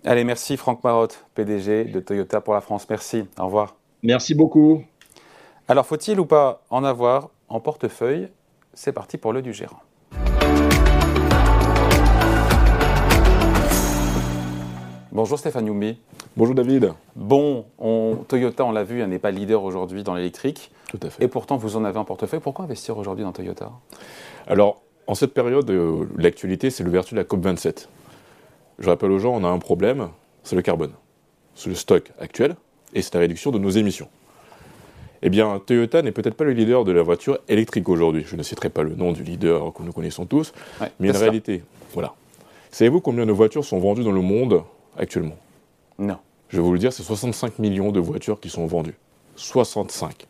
Allez, 0.05 0.23
merci 0.23 0.55
Franck 0.55 0.81
Marotte, 0.83 1.25
PDG 1.35 1.85
de 1.85 1.99
Toyota 1.99 2.39
pour 2.39 2.53
la 2.53 2.61
France. 2.61 2.87
Merci. 2.89 3.25
Au 3.37 3.45
revoir. 3.45 3.75
Merci 4.01 4.33
beaucoup. 4.33 4.81
Alors, 5.67 5.85
faut-il 5.85 6.17
ou 6.21 6.25
pas 6.25 6.63
en 6.69 6.85
avoir 6.85 7.29
en 7.49 7.59
portefeuille? 7.59 8.29
C'est 8.73 8.93
parti 8.93 9.17
pour 9.17 9.33
le 9.33 9.41
du 9.41 9.51
gérant. 9.51 9.81
Bonjour 15.11 15.37
Stéphane 15.37 15.67
Youmbi. 15.67 15.97
Bonjour 16.37 16.55
David. 16.55 16.93
Bon, 17.15 17.65
Toyota, 18.27 18.63
on 18.63 18.71
l'a 18.71 18.83
vu, 18.83 19.05
n'est 19.05 19.19
pas 19.19 19.31
leader 19.31 19.63
aujourd'hui 19.63 20.03
dans 20.03 20.13
l'électrique. 20.13 20.71
Tout 20.87 20.99
à 21.01 21.09
fait. 21.09 21.23
Et 21.23 21.27
pourtant, 21.27 21.57
vous 21.57 21.75
en 21.75 21.83
avez 21.83 21.97
en 21.97 22.05
portefeuille. 22.05 22.39
Pourquoi 22.39 22.65
investir 22.65 22.97
aujourd'hui 22.97 23.25
dans 23.25 23.31
Toyota? 23.31 23.71
Alors, 24.47 24.81
en 25.07 25.15
cette 25.15 25.33
période, 25.33 25.69
euh, 25.69 26.05
l'actualité, 26.17 26.69
c'est 26.69 26.83
l'ouverture 26.83 27.15
de 27.15 27.21
la 27.21 27.27
COP27. 27.27 27.87
Je 28.77 28.89
rappelle 28.89 29.11
aux 29.11 29.19
gens, 29.19 29.33
on 29.35 29.43
a 29.43 29.47
un 29.49 29.57
problème, 29.59 30.09
c'est 30.43 30.55
le 30.55 30.61
carbone. 30.61 30.91
C'est 31.55 31.69
le 31.69 31.75
stock 31.75 32.11
actuel 32.19 32.55
et 32.93 33.01
c'est 33.01 33.13
la 33.15 33.19
réduction 33.19 33.51
de 33.51 33.57
nos 33.57 33.71
émissions. 33.71 34.07
Eh 35.21 35.29
bien, 35.29 35.59
Toyota 35.65 36.01
n'est 36.01 36.13
peut-être 36.13 36.35
pas 36.35 36.45
le 36.45 36.53
leader 36.53 36.85
de 36.85 36.93
la 36.93 37.01
voiture 37.01 37.39
électrique 37.49 37.89
aujourd'hui. 37.89 38.23
Je 38.25 38.37
ne 38.37 38.43
citerai 38.43 38.69
pas 38.69 38.83
le 38.83 38.95
nom 38.95 39.11
du 39.11 39.23
leader 39.23 39.73
que 39.73 39.83
nous 39.83 39.91
connaissons 39.91 40.25
tous, 40.25 40.53
mais 40.99 41.13
en 41.13 41.19
réalité, 41.19 41.63
voilà. 41.93 42.13
Savez-vous 42.71 43.01
combien 43.01 43.25
de 43.25 43.31
voitures 43.33 43.65
sont 43.65 43.79
vendues 43.79 44.03
dans 44.03 44.13
le 44.13 44.21
monde 44.21 44.63
actuellement? 44.97 45.35
Non. 45.99 46.17
Je 46.47 46.57
vais 46.57 46.63
vous 46.63 46.73
le 46.73 46.79
dire, 46.79 46.91
c'est 46.91 47.03
65 47.03 47.59
millions 47.59 47.91
de 47.91 47.99
voitures 47.99 48.39
qui 48.39 48.49
sont 48.49 48.65
vendues. 48.65 48.95
65. 49.35 50.25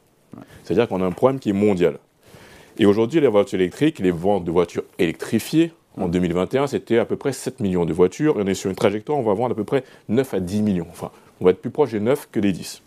C'est-à-dire 0.64 0.88
qu'on 0.88 1.02
a 1.02 1.06
un 1.06 1.12
problème 1.12 1.40
qui 1.40 1.50
est 1.50 1.54
mondial. 1.54 1.98
Et 2.78 2.86
aujourd'hui, 2.86 3.22
les 3.22 3.28
voitures 3.28 3.60
électriques, 3.60 4.00
les 4.00 4.12
ventes 4.12 4.44
de 4.44 4.52
voitures 4.52 4.84
électrifiées 4.98 5.74
en 5.98 6.08
2021, 6.08 6.68
c'était 6.68 6.98
à 6.98 7.06
peu 7.06 7.16
près 7.16 7.34
7 7.34 7.60
millions 7.60 7.86
de 7.86 7.94
voitures. 7.94 8.40
Et 8.40 8.44
on 8.44 8.48
est 8.48 8.54
sur 8.54 8.70
une 8.70 8.76
trajectoire, 8.76 9.18
on 9.18 9.24
va 9.24 9.34
vendre 9.34 9.52
à 9.52 9.56
peu 9.56 9.64
près 9.64 9.84
9 10.08 10.34
à 10.34 10.40
10 10.40 10.62
millions. 10.62 10.88
Enfin, 10.90 11.12
on 11.42 11.46
va 11.46 11.52
être 11.52 11.62
plus 11.62 11.72
proche 11.72 11.92
des 11.92 12.00
9 12.00 12.30
que 12.32 12.40
des 12.40 12.52
10. 12.52 12.82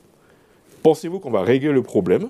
Pensez-vous 0.83 1.21
qu'on 1.21 1.31
va 1.31 1.43
régler 1.43 1.73
le 1.73 1.83
problème 1.83 2.29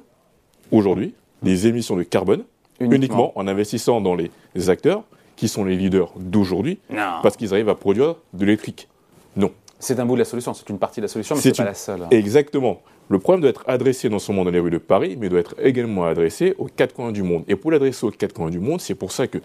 aujourd'hui 0.71 1.15
des 1.43 1.67
émissions 1.67 1.97
de 1.97 2.03
carbone 2.03 2.45
uniquement, 2.81 3.33
en 3.37 3.47
investissant 3.47 4.01
dans 4.01 4.15
les, 4.15 4.31
acteurs 4.69 5.05
qui 5.37 5.49
sont 5.49 5.65
les 5.65 5.77
leaders 5.77 6.13
d'aujourd'hui 6.17 6.79
parce 7.23 7.37
qu'ils 7.37 7.55
arrivent 7.55 7.69
à 7.69 7.75
produire 7.75 8.17
de 8.33 8.45
l'électrique? 8.45 8.89
Non. 9.37 9.53
C'est 9.83 9.99
un 9.99 10.07
bout 10.07 10.15
de 10.15 10.21
la 10.21 10.25
solution, 10.25 10.55
c'est 10.55 10.69
une 10.69 10.79
partie 10.79 11.01
de 11.01 11.07
la 11.07 11.09
solution, 11.09 11.35
mais 11.35 11.41
ce 11.41 11.49
n'est 11.49 11.55
pas 11.55 11.65
la 11.65 11.75
seule. 11.75 12.07
Exactement. 12.13 12.83
Le 13.09 13.19
problème 13.19 13.41
doit 13.41 13.51
être 13.51 13.65
adressé 13.67 14.09
non 14.09 14.21
seulement 14.21 14.45
dans 14.45 14.53
les 14.53 14.61
rues 14.61 14.71
de 14.71 14.79
Paris, 14.79 15.17
mais 15.19 15.29
doit 15.29 15.41
être 15.41 15.57
également 15.61 16.05
adressé 16.05 16.55
aux 16.59 16.67
quatre 16.67 16.95
coins 16.95 17.11
du 17.11 17.25
monde. 17.25 17.43
Et 17.49 17.57
pour 17.57 17.73
l'adresser 17.73 18.07
aux 18.07 18.13
quatre 18.13 18.33
coins 18.33 18.51
du 18.51 18.61
monde, 18.61 18.81
c'est 18.81 18.95
pour 18.95 19.11
ça 19.11 19.27
que 19.27 19.39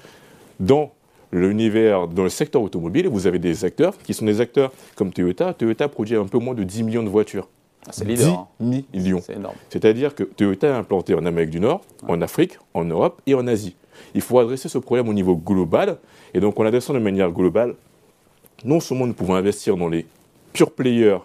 dans 0.60 0.92
l'univers, 1.32 2.08
dans 2.08 2.22
le 2.22 2.30
secteur 2.30 2.62
automobile, 2.62 3.08
vous 3.08 3.26
avez 3.26 3.40
des 3.40 3.66
acteurs 3.66 3.98
qui 3.98 4.14
sont 4.14 4.26
des 4.26 4.40
acteurs 4.40 4.72
comme 4.96 5.12
Toyota. 5.12 5.56
Toyota 5.56 5.88
produit 5.88 6.16
un 6.16 6.28
peu 6.28 6.38
moins 6.38 6.54
de 6.54 6.64
10 6.64 6.84
millions 6.84 7.04
de 7.04 7.10
voitures. 7.10 7.48
Ah, 7.88 7.90
c'est 7.92 8.06
leader. 8.06 8.48
10 8.60 8.78
hein. 8.78 8.84
millions. 8.94 9.22
C'est 9.26 9.38
énorme. 9.38 9.56
C'est-à-dire 9.70 10.14
que 10.14 10.22
Toyota 10.22 10.68
est 10.68 10.72
implanté 10.72 11.16
en 11.16 11.26
Amérique 11.26 11.50
du 11.50 11.60
Nord, 11.60 11.82
en 12.08 12.22
Afrique, 12.22 12.60
en 12.76 12.86
Europe 12.86 13.24
et 13.26 13.34
en 13.34 13.48
Asie. 13.48 13.76
Il 14.14 14.22
faut 14.22 14.38
adresser 14.38 14.70
ce 14.70 14.78
problème 14.78 15.10
au 15.10 15.14
niveau 15.14 15.36
global. 15.36 15.98
Et 16.36 16.40
donc, 16.40 16.60
en 16.60 16.64
l'adressant 16.64 16.94
de 16.94 17.00
manière 17.00 17.32
globale, 17.32 17.74
non 18.64 18.80
seulement 18.80 19.08
nous 19.08 19.14
pouvons 19.14 19.34
investir 19.34 19.78
dans 19.78 19.90
les 19.90 20.06
pure 20.58 20.72
players 20.72 21.20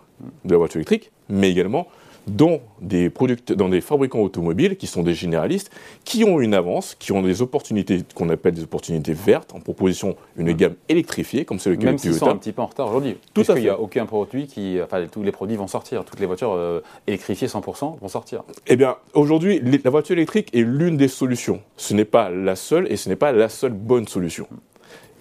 de 0.45 0.53
la 0.53 0.59
voiture 0.59 0.77
électrique, 0.77 1.11
mais 1.29 1.51
également 1.51 1.89
dans 2.27 2.61
des, 2.81 3.11
dans 3.57 3.69
des 3.69 3.81
fabricants 3.81 4.21
automobiles 4.21 4.77
qui 4.77 4.87
sont 4.87 5.03
des 5.03 5.15
généralistes, 5.15 5.71
qui 6.05 6.23
ont 6.23 6.41
une 6.41 6.55
avance, 6.55 6.95
qui 6.99 7.11
ont 7.11 7.23
des 7.23 7.43
opportunités 7.43 8.03
qu'on 8.15 8.29
appelle 8.29 8.55
des 8.55 8.63
opportunités 8.63 9.13
vertes 9.13 9.55
en 9.55 9.61
proposition 9.61 10.15
une 10.37 10.53
gamme 10.53 10.75
électrifiée, 10.89 11.45
comme 11.45 11.59
c'est 11.59 11.71
le 11.71 11.77
cas 11.77 11.87
Même 11.87 11.99
s'ils 11.99 12.15
sont 12.15 12.29
un 12.29 12.37
petit 12.37 12.53
peu 12.53 12.63
en 12.63 12.67
retard 12.67 12.89
aujourd'hui. 12.89 13.17
Tout 13.35 13.41
à 13.41 13.45
fait. 13.55 13.61
Il 13.61 13.63
n'y 13.63 13.69
a 13.69 13.81
aucun 13.81 14.07
produit 14.07 14.47
qui. 14.47 14.79
Enfin, 14.83 15.05
tous 15.11 15.23
les 15.23 15.33
produits 15.33 15.57
vont 15.57 15.67
sortir. 15.67 16.05
Toutes 16.05 16.21
les 16.21 16.27
voitures 16.27 16.53
euh, 16.53 16.81
électrifiées 17.07 17.49
100% 17.49 17.99
vont 17.99 18.09
sortir. 18.09 18.45
Eh 18.67 18.77
bien, 18.77 18.97
aujourd'hui, 19.15 19.61
la 19.83 19.91
voiture 19.91 20.17
électrique 20.17 20.49
est 20.55 20.63
l'une 20.63 20.97
des 20.97 21.09
solutions. 21.09 21.61
Ce 21.77 21.95
n'est 21.95 22.05
pas 22.05 22.31
la 22.31 22.55
seule 22.55 22.87
et 22.93 22.97
ce 22.97 23.09
n'est 23.09 23.17
pas 23.17 23.33
la 23.33 23.49
seule 23.49 23.73
bonne 23.73 24.07
solution. 24.07 24.47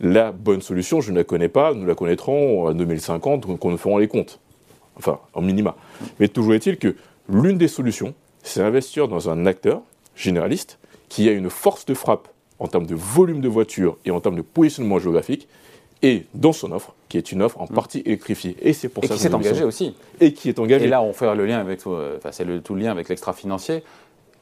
La 0.02 0.32
bonne 0.32 0.62
solution, 0.62 1.00
je 1.00 1.12
ne 1.12 1.18
la 1.18 1.24
connais 1.24 1.48
pas, 1.48 1.74
nous 1.74 1.86
la 1.86 1.96
connaîtrons 1.96 2.68
en 2.68 2.74
2050 2.74 3.46
quand 3.60 3.70
nous 3.70 3.78
ferons 3.78 4.00
les 4.00 4.08
comptes. 4.08 4.40
enfin 4.98 5.20
en 5.34 5.42
minima. 5.42 5.76
Mais 6.20 6.28
toujours 6.28 6.56
est-il 6.56 6.78
que 6.78 6.96
l'une 7.30 7.58
des 7.58 7.68
solutions, 7.68 8.16
c'est 8.42 8.62
investir 8.62 9.08
dans 9.08 9.30
un 9.30 9.46
acteur 9.46 9.82
généraliste 10.16 10.80
qui 11.08 11.30
a 11.30 11.32
une 11.32 11.50
force 11.50 11.86
de 11.86 11.94
frappe 11.94 12.30
en 12.58 12.68
termes 12.68 12.88
de 12.88 12.96
volume 12.96 13.42
de 13.42 13.48
voitures 13.48 13.98
et 14.06 14.12
en 14.12 14.20
termes 14.20 14.36
de 14.36 14.42
positionnement 14.42 15.00
géographique, 15.00 15.48
et 16.04 16.26
dans 16.34 16.54
son 16.54 16.72
offre, 16.72 16.94
qui 17.10 17.18
est 17.18 17.32
une 17.32 17.42
offre 17.42 17.60
en 17.62 17.66
mm. 17.66 17.76
partie 17.76 18.00
électrifiée. 18.06 18.56
Et 18.62 18.74
c'est 18.74 18.90
pour 18.90 19.04
et 19.04 19.08
ça 19.08 19.16
qui 19.16 19.20
s'est 19.22 19.34
engagé 19.34 19.64
aussi. 19.64 19.96
Et 20.20 20.34
qui 20.34 20.50
est 20.50 20.60
engagé. 20.60 20.86
Et 20.86 20.88
là, 20.88 21.02
on 21.02 21.14
fait 21.14 21.34
le 21.36 21.46
lien 21.46 21.60
avec, 21.60 21.86
euh, 21.86 22.18
enfin, 22.18 22.32
c'est 22.32 22.46
le, 22.46 22.62
tout 22.62 22.74
le 22.74 22.82
lien 22.82 22.92
avec 22.92 23.10
l'extra-financier, 23.10 23.84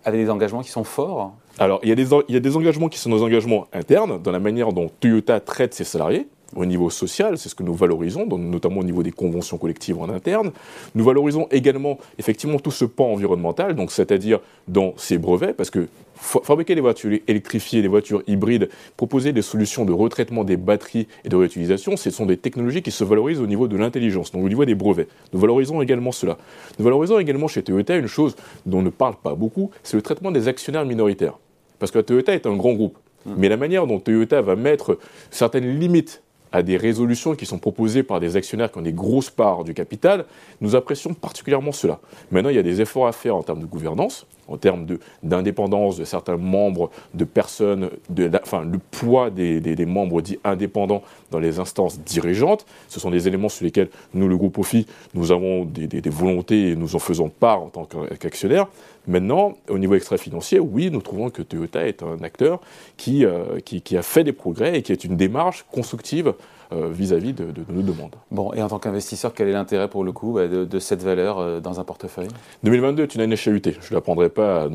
avec 0.05 0.21
des 0.21 0.29
engagements 0.29 0.61
qui 0.61 0.69
sont 0.69 0.83
forts. 0.83 1.33
Alors, 1.57 1.79
il 1.83 1.89
y, 1.89 1.91
a 1.91 1.95
des, 1.95 2.07
il 2.27 2.33
y 2.33 2.37
a 2.37 2.39
des 2.39 2.55
engagements 2.55 2.89
qui 2.89 2.97
sont 2.99 3.09
des 3.09 3.21
engagements 3.21 3.67
internes, 3.73 4.21
dans 4.21 4.31
la 4.31 4.39
manière 4.39 4.71
dont 4.71 4.89
Toyota 4.99 5.39
traite 5.39 5.73
ses 5.73 5.83
salariés 5.83 6.27
au 6.55 6.65
niveau 6.65 6.89
social, 6.89 7.37
c'est 7.37 7.49
ce 7.49 7.55
que 7.55 7.63
nous 7.63 7.73
valorisons, 7.73 8.25
notamment 8.25 8.81
au 8.81 8.83
niveau 8.83 9.03
des 9.03 9.11
conventions 9.11 9.57
collectives 9.57 9.99
en 9.99 10.09
interne. 10.09 10.51
Nous 10.95 11.03
valorisons 11.03 11.47
également 11.51 11.99
effectivement 12.17 12.59
tout 12.59 12.71
ce 12.71 12.85
pan 12.85 13.11
environnemental, 13.11 13.75
donc 13.75 13.91
c'est-à-dire 13.91 14.39
dans 14.67 14.93
ces 14.97 15.17
brevets, 15.17 15.55
parce 15.55 15.69
que 15.69 15.87
fabriquer 16.15 16.75
des 16.75 16.81
voitures 16.81 17.19
électrifiées, 17.27 17.81
des 17.81 17.87
voitures 17.87 18.23
hybrides, 18.27 18.69
proposer 18.97 19.31
des 19.31 19.41
solutions 19.41 19.85
de 19.85 19.93
retraitement 19.93 20.43
des 20.43 20.57
batteries 20.57 21.07
et 21.23 21.29
de 21.29 21.35
réutilisation, 21.35 21.95
ce 21.95 22.09
sont 22.09 22.25
des 22.25 22.37
technologies 22.37 22.81
qui 22.81 22.91
se 22.91 23.03
valorisent 23.03 23.39
au 23.39 23.47
niveau 23.47 23.67
de 23.67 23.77
l'intelligence, 23.77 24.31
donc 24.31 24.43
au 24.43 24.49
niveau 24.49 24.65
des 24.65 24.75
brevets. 24.75 25.07
Nous 25.31 25.39
valorisons 25.39 25.81
également 25.81 26.11
cela. 26.11 26.37
Nous 26.77 26.83
valorisons 26.83 27.19
également 27.19 27.47
chez 27.47 27.63
Toyota 27.63 27.95
une 27.95 28.07
chose 28.07 28.35
dont 28.65 28.79
on 28.79 28.83
ne 28.83 28.89
parle 28.89 29.15
pas 29.21 29.35
beaucoup, 29.35 29.71
c'est 29.83 29.95
le 29.95 30.01
traitement 30.01 30.31
des 30.31 30.47
actionnaires 30.47 30.85
minoritaires. 30.85 31.37
Parce 31.77 31.91
que 31.91 31.99
Toyota 31.99 32.33
est 32.33 32.45
un 32.45 32.55
grand 32.57 32.73
groupe. 32.73 32.97
Mmh. 33.25 33.31
Mais 33.37 33.49
la 33.49 33.57
manière 33.57 33.87
dont 33.87 33.99
Toyota 33.99 34.41
va 34.41 34.55
mettre 34.55 34.97
certaines 35.31 35.79
limites 35.79 36.21
à 36.51 36.63
des 36.63 36.77
résolutions 36.77 37.35
qui 37.35 37.45
sont 37.45 37.59
proposées 37.59 38.03
par 38.03 38.19
des 38.19 38.35
actionnaires 38.35 38.71
qui 38.71 38.79
ont 38.79 38.83
des 38.83 38.93
grosses 38.93 39.29
parts 39.29 39.63
du 39.63 39.73
capital, 39.73 40.25
nous 40.61 40.75
apprécions 40.75 41.13
particulièrement 41.13 41.71
cela. 41.71 41.99
Maintenant, 42.31 42.49
il 42.49 42.55
y 42.55 42.59
a 42.59 42.63
des 42.63 42.81
efforts 42.81 43.07
à 43.07 43.11
faire 43.11 43.35
en 43.35 43.43
termes 43.43 43.61
de 43.61 43.65
gouvernance, 43.65 44.25
en 44.49 44.57
termes 44.57 44.85
d'indépendance 45.23 45.97
de, 45.97 46.03
certains 46.03 46.37
membres, 46.37 46.89
de 47.13 47.23
personnes, 47.23 47.89
de, 48.09 48.25
le 48.25 48.77
poids 48.91 49.29
des, 49.29 49.85
membres 49.85 50.21
dits 50.21 50.39
indépendants 50.43 51.03
dans 51.31 51.39
les 51.39 51.59
instances 51.59 51.99
dirigeantes. 51.99 52.65
Ce 52.87 52.99
sont 52.99 53.11
des 53.11 53.27
éléments 53.27 53.49
sur 53.49 53.65
lesquels 53.65 53.89
nous, 54.13 54.27
le 54.27 54.37
groupe 54.37 54.57
OFI, 54.57 54.85
nous 55.13 55.31
avons 55.31 55.65
des, 55.65 56.01
volontés 56.09 56.69
et 56.71 56.75
nous 56.75 56.95
en 56.95 56.99
faisons 56.99 57.29
part 57.29 57.61
en 57.61 57.69
tant 57.69 57.87
qu'actionnaire. 58.19 58.67
Maintenant, 59.07 59.53
au 59.69 59.79
niveau 59.79 59.95
extra-financier, 59.95 60.59
oui, 60.59 60.89
nous 60.91 61.01
trouvons 61.01 61.29
que 61.29 61.41
Toyota 61.41 61.87
est 61.87 62.03
un 62.03 62.21
acteur 62.21 62.59
qui, 62.97 63.25
euh, 63.25 63.59
qui, 63.63 63.81
qui, 63.81 63.97
a 63.97 64.03
fait 64.03 64.23
des 64.23 64.33
progrès 64.33 64.77
et 64.77 64.81
qui 64.81 64.91
est 64.91 65.03
une 65.03 65.15
démarche 65.15 65.65
constructive 65.71 66.33
vis-à-vis 66.71 67.33
de, 67.33 67.47
nos 67.69 67.81
demandes. 67.81 68.15
Bon, 68.31 68.53
et 68.53 68.61
en 68.61 68.67
tant 68.67 68.79
qu'investisseur, 68.79 69.33
quel 69.33 69.47
est 69.47 69.53
l'intérêt 69.53 69.87
pour 69.87 70.03
le 70.03 70.11
coup 70.11 70.33
bah, 70.33 70.47
de, 70.47 70.79
cette 70.79 71.01
valeur 71.03 71.39
euh, 71.39 71.59
dans 71.59 71.79
un 71.79 71.83
portefeuille? 71.83 72.27
2022 72.63 73.03
est 73.03 73.15
une 73.15 73.21
année 73.21 73.35
chahutée. 73.35 73.75
Je 73.81 73.91
ne 73.91 73.95
l'apprendrai 73.95 74.29
pas 74.29 74.67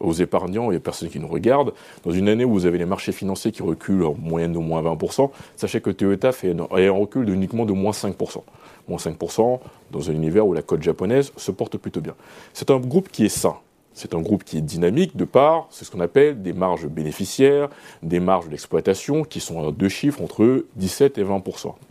aux 0.00 0.12
épargnants 0.12 0.70
et 0.70 0.76
aux 0.76 0.80
personnes 0.80 1.08
qui 1.08 1.18
nous 1.18 1.28
regardent. 1.28 1.72
Dans 2.04 2.10
une 2.10 2.28
année 2.28 2.44
où 2.44 2.52
vous 2.52 2.66
avez 2.66 2.78
les 2.78 2.84
marchés 2.84 3.12
financiers 3.12 3.52
qui 3.52 3.62
reculent 3.62 4.04
en 4.04 4.14
moyenne 4.18 4.52
de 4.52 4.58
moins 4.58 4.82
20%, 4.82 5.30
sachez 5.56 5.80
que 5.80 5.90
Toyota 5.90 6.32
fait 6.32 6.50
un, 6.52 6.76
un 6.76 6.90
recul 6.90 7.28
uniquement 7.28 7.64
de 7.64 7.72
moins 7.72 7.92
5% 7.92 8.42
moins 8.88 8.98
5%, 8.98 9.60
dans 9.90 10.10
un 10.10 10.12
univers 10.12 10.46
où 10.46 10.52
la 10.52 10.62
cote 10.62 10.82
japonaise 10.82 11.32
se 11.36 11.50
porte 11.50 11.78
plutôt 11.78 12.00
bien. 12.00 12.14
C'est 12.52 12.70
un 12.70 12.78
groupe 12.78 13.08
qui 13.08 13.24
est 13.24 13.28
sain. 13.28 13.56
C'est 13.92 14.14
un 14.14 14.20
groupe 14.20 14.44
qui 14.44 14.56
est 14.58 14.62
dynamique 14.62 15.16
de 15.16 15.24
part, 15.24 15.66
c'est 15.70 15.84
ce 15.84 15.90
qu'on 15.90 16.00
appelle 16.00 16.42
des 16.42 16.52
marges 16.52 16.86
bénéficiaires, 16.86 17.68
des 18.02 18.20
marges 18.20 18.48
d'exploitation 18.48 19.24
qui 19.24 19.40
sont 19.40 19.66
à 19.66 19.72
deux 19.72 19.88
chiffres 19.88 20.22
entre 20.22 20.64
17 20.76 21.18
et 21.18 21.22
20 21.22 21.42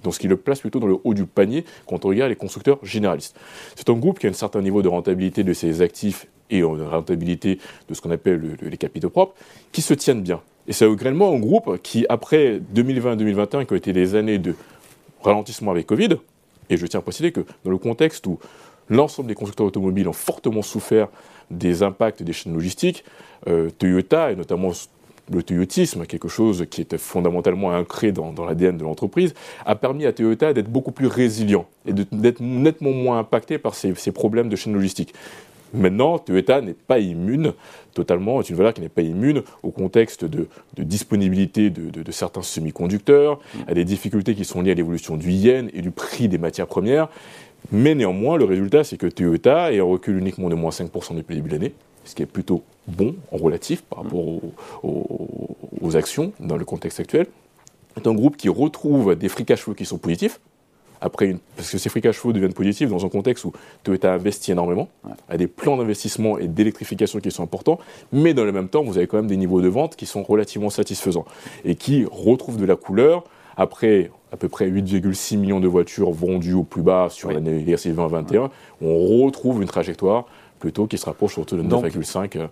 Donc 0.04 0.14
ce 0.14 0.20
qui 0.20 0.28
le 0.28 0.38
place 0.38 0.62
plutôt 0.62 0.80
dans 0.80 0.88
le 0.88 0.98
haut 1.04 1.14
du 1.14 1.26
panier 1.26 1.66
quand 1.88 2.06
on 2.06 2.10
regarde 2.10 2.30
les 2.30 2.36
constructeurs 2.36 2.80
généralistes. 2.84 3.38
C'est 3.76 3.90
un 3.90 3.94
groupe 3.94 4.18
qui 4.18 4.28
a 4.28 4.30
un 4.30 4.34
certain 4.34 4.62
niveau 4.62 4.82
de 4.82 4.88
rentabilité 4.88 5.44
de 5.44 5.54
ses 5.54 5.82
actifs 5.82 6.28
et 6.50 6.60
une 6.60 6.82
rentabilité 6.82 7.60
de 7.88 7.94
ce 7.94 8.02
qu'on 8.02 8.12
appelle 8.12 8.58
les 8.62 8.78
capitaux 8.78 9.10
propres 9.10 9.36
qui 9.72 9.82
se 9.82 9.94
tiennent 9.94 10.24
bien. 10.24 10.42
Et 10.68 10.74
c'est 10.74 10.90
également 10.90 11.34
un 11.34 11.40
groupe 11.40 11.82
qui, 11.82 12.06
après 12.10 12.62
2020-2021, 12.74 13.66
qui 13.66 13.74
ont 13.74 13.76
été 13.76 13.94
des 13.94 14.16
années 14.16 14.38
de 14.38 14.56
ralentissement 15.22 15.72
avec 15.72 15.86
Covid, 15.86 16.18
et 16.70 16.78
je 16.78 16.86
tiens 16.86 17.00
à 17.00 17.04
préciser 17.04 17.32
que 17.32 17.42
dans 17.66 17.72
le 17.72 17.78
contexte 17.78 18.26
où 18.28 18.40
l'ensemble 18.90 19.28
des 19.28 19.36
constructeurs 19.36 19.68
automobiles 19.68 20.08
ont 20.08 20.14
fortement 20.14 20.62
souffert 20.62 21.08
des 21.52 21.84
impacts 21.84 22.24
des 22.24 22.34
chaînes 22.34 22.54
logistiques, 22.54 23.04
euh, 23.48 23.70
Toyota, 23.78 24.32
et 24.32 24.36
notamment 24.36 24.72
le 25.32 25.44
toyotisme, 25.44 26.06
quelque 26.06 26.28
chose 26.28 26.66
qui 26.70 26.82
était 26.82 26.98
fondamentalement 26.98 27.68
ancré 27.68 28.12
dans, 28.12 28.34
l'ADN 28.46 28.78
de 28.78 28.84
l'entreprise, 28.84 29.34
a 29.66 29.76
permis 29.76 30.06
à 30.06 30.14
Toyota 30.14 30.54
d'être 30.54 30.70
beaucoup 30.70 30.92
plus 30.92 31.08
résilient 31.08 31.66
et 31.86 31.94
d'être 31.94 32.42
nettement 32.42 32.92
moins 32.92 33.20
impacté 33.20 33.58
par 33.58 33.76
ces, 33.76 33.94
problèmes 34.12 34.50
de 34.50 34.56
chaîne 34.56 34.74
logistique. 34.74 35.14
Maintenant, 35.72 36.18
Toyota 36.18 36.62
n'est 36.62 36.74
pas 36.74 36.98
immune 36.98 37.54
totalement, 37.94 38.42
est 38.42 38.50
une 38.50 38.56
valeur 38.56 38.74
qui 38.74 38.82
n'est 38.82 38.90
pas 38.90 39.04
immune 39.04 39.44
au 39.62 39.70
contexte 39.70 40.26
de, 40.26 40.48
disponibilité 40.78 41.70
de, 41.70 42.12
certains 42.12 42.42
semi-conducteurs, 42.42 43.40
à 43.68 43.76
des 43.76 43.86
difficultés 43.86 44.34
qui 44.34 44.46
sont 44.46 44.62
liées 44.62 44.72
à 44.72 44.76
l'évolution 44.76 45.16
du 45.16 45.30
yen 45.30 45.70
et 45.74 45.82
du 45.82 45.92
prix 45.92 46.28
des 46.28 46.40
matières 46.40 46.68
premières. 46.68 47.10
Mais 47.72 47.96
néanmoins, 47.96 48.38
le 48.38 48.46
résultat, 48.46 48.84
c'est 48.84 48.98
que 48.98 49.08
Toyota 49.08 49.72
est 49.72 49.82
en 49.82 49.90
recul 49.90 50.18
uniquement 50.18 50.50
de 50.50 50.56
moins 50.56 50.72
5% 50.72 51.16
depuis 51.16 51.36
le 51.36 51.42
début 51.42 51.50
de 51.50 51.54
l'année, 51.56 51.74
ce 52.04 52.16
qui 52.16 52.24
est 52.24 52.28
plutôt 52.28 52.64
bon 52.88 53.16
en 53.32 53.38
relatif 53.38 53.84
par 53.84 54.04
rapport 54.04 54.26
aux, 54.84 55.96
actions 55.96 56.34
dans 56.40 56.58
le 56.58 56.66
contexte 56.66 57.00
actuel. 57.00 57.26
C'est 57.96 58.06
un 58.06 58.14
groupe 58.14 58.38
qui 58.38 58.48
retrouve 58.48 59.16
des 59.16 59.28
free 59.28 59.46
cash 59.46 59.62
flow 59.62 59.74
qui 59.74 59.86
sont 59.86 59.98
positifs, 59.98 60.40
après 61.02 61.36
parce 61.56 61.72
que 61.72 61.78
ces 61.78 61.90
free 61.90 62.02
cash 62.02 62.18
flow 62.18 62.32
deviennent 62.32 62.54
positifs 62.54 62.90
dans 62.90 63.06
un 63.06 63.10
contexte 63.10 63.46
où 63.46 63.54
Toyota 63.84 64.14
investit 64.14 64.52
énormément, 64.52 64.90
a 65.28 65.38
des 65.38 65.48
plans 65.48 65.78
d'investissement 65.78 66.38
et 66.38 66.48
d'électrification 66.48 67.20
qui 67.20 67.32
sont 67.32 67.44
importants, 67.44 67.80
mais 68.12 68.34
dans 68.34 68.46
le 68.46 68.52
même 68.52 68.70
temps, 68.70 68.84
vous 68.84 68.98
avez 68.98 69.08
quand 69.08 69.18
même 69.18 69.28
des 69.28 69.38
niveaux 69.38 69.62
de 69.62 69.68
vente 69.68 69.96
qui 69.96 70.06
sont 70.06 70.24
relativement 70.24 70.70
satisfaisants 70.70 71.26
et 71.66 71.76
qui 71.76 72.06
retrouvent 72.10 72.58
de 72.58 72.66
la 72.66 72.76
couleur 72.76 73.24
après 73.58 74.12
à 74.32 74.38
peu 74.38 74.48
près 74.48 74.70
8,6 74.70 75.38
millions 75.38 75.60
de 75.60 75.68
voitures 75.68 76.12
vendues 76.12 76.54
au 76.54 76.64
plus 76.64 76.82
bas 76.82 77.08
sur 77.10 77.32
l'année 77.32 77.64
2021, 77.64 78.50
on 78.82 79.24
retrouve 79.24 79.62
une 79.62 79.68
trajectoire 79.68 80.26
plutôt 80.60 80.88
qui 80.88 80.98
se 80.98 81.06
rapproche 81.06 81.38
autour 81.38 81.58
de 81.58 81.64
9,5 81.64 82.48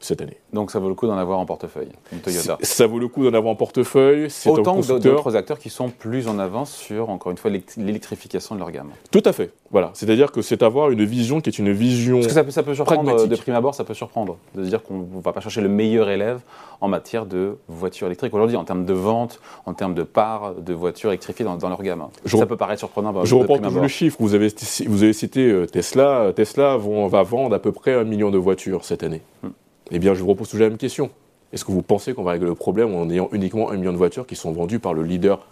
cette 0.00 0.20
année. 0.20 0.38
Donc 0.52 0.70
ça 0.70 0.78
vaut 0.78 0.88
le 0.88 0.94
coup 0.94 1.06
d'en 1.06 1.16
avoir 1.16 1.38
en 1.38 1.46
portefeuille, 1.46 1.90
Toyota. 2.22 2.58
Ça 2.62 2.86
vaut 2.86 2.98
le 2.98 3.08
coup 3.08 3.24
d'en 3.24 3.34
avoir 3.34 3.52
en 3.52 3.56
portefeuille. 3.56 4.28
Autant 4.46 4.80
que 4.80 4.98
d'autres 4.98 5.36
acteurs 5.36 5.58
qui 5.58 5.70
sont 5.70 5.90
plus 5.90 6.28
en 6.28 6.38
avance 6.38 6.72
sur, 6.72 7.10
encore 7.10 7.32
une 7.32 7.38
fois, 7.38 7.50
l'électrification 7.76 8.54
de 8.54 8.60
leur 8.60 8.70
gamme. 8.70 8.90
Tout 9.10 9.22
à 9.24 9.32
fait. 9.32 9.52
Voilà. 9.70 9.90
C'est-à-dire 9.94 10.32
que 10.32 10.42
c'est 10.42 10.62
avoir 10.62 10.90
une 10.90 11.04
vision 11.04 11.40
qui 11.40 11.50
est 11.50 11.58
une 11.58 11.72
vision. 11.72 12.16
Parce 12.16 12.28
que 12.28 12.32
ça 12.32 12.44
peut, 12.44 12.50
ça 12.50 12.62
peut 12.62 12.74
surprendre, 12.74 13.26
de 13.26 13.36
prime 13.36 13.54
abord, 13.54 13.74
ça 13.74 13.84
peut 13.84 13.94
surprendre. 13.94 14.36
De 14.54 14.64
se 14.64 14.68
dire 14.68 14.82
qu'on 14.82 14.98
ne 14.98 15.22
va 15.22 15.32
pas 15.32 15.40
chercher 15.40 15.60
le 15.60 15.68
meilleur 15.68 16.08
élève 16.08 16.40
en 16.80 16.88
matière 16.88 17.26
de 17.26 17.58
voitures 17.68 18.06
électriques. 18.06 18.32
Aujourd'hui, 18.34 18.56
en 18.56 18.64
termes 18.64 18.84
de 18.84 18.92
vente, 18.92 19.40
en 19.66 19.74
termes 19.74 19.94
de 19.94 20.02
part 20.02 20.54
de 20.54 20.72
voitures 20.72 21.10
électrifiées 21.10 21.44
dans, 21.44 21.68
leur 21.68 21.82
gamme. 21.82 22.06
ça 22.24 22.46
peut 22.46 22.56
paraître 22.56 22.80
surprenant. 22.80 23.24
Je 23.24 23.34
reprends 23.34 23.58
toujours 23.58 23.82
le 23.82 23.88
chiffre. 23.88 24.16
Vous 24.20 24.34
avez, 24.34 24.48
vous 24.86 25.02
avez 25.02 25.12
cité 25.12 25.50
euh, 25.50 25.66
Tesla. 25.66 26.32
Tesla 26.34 26.76
va 26.76 27.22
vendre 27.22 27.54
à 27.54 27.58
peu 27.58 27.72
près 27.72 27.94
un 27.94 28.04
million 28.04 28.30
de 28.30 28.38
voitures 28.38 28.84
cette 28.84 29.02
année. 29.02 29.22
Hmm. 29.42 29.48
Eh 29.90 29.98
bien, 29.98 30.14
je 30.14 30.20
vous 30.20 30.28
repose 30.28 30.48
toujours 30.48 30.64
la 30.64 30.70
même 30.70 30.78
question. 30.78 31.10
Est-ce 31.52 31.64
que 31.64 31.72
vous 31.72 31.82
pensez 31.82 32.12
qu'on 32.12 32.22
va 32.22 32.32
régler 32.32 32.48
le 32.48 32.54
problème 32.54 32.94
en 32.94 33.08
ayant 33.08 33.28
uniquement 33.32 33.70
un 33.70 33.76
million 33.76 33.92
de 33.92 33.96
voitures 33.96 34.26
qui 34.26 34.36
sont 34.36 34.52
vendues 34.52 34.78
par 34.78 34.92
le 34.92 35.02
leader 35.02 35.46